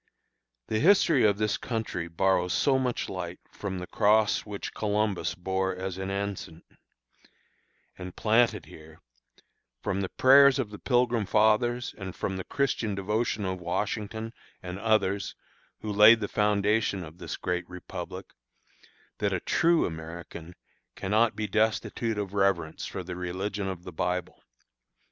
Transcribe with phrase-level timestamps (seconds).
[0.65, 5.75] The history of this country borrows so much light from the cross which Columbus bore
[5.75, 6.63] as an ensign,
[7.99, 8.99] and planted here,
[9.83, 14.33] from the prayers of the Pilgrim Fathers, and from the Christian devotion of Washington
[14.63, 15.35] and others
[15.81, 18.33] who laid the foundation of this great Republic,
[19.19, 20.55] that a true American
[20.95, 24.41] cannot be destitute of reverence for the religion of the Bible.